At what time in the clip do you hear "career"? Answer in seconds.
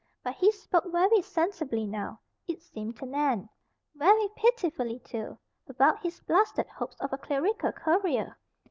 7.71-8.35